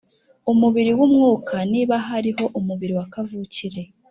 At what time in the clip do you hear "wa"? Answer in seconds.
2.99-3.05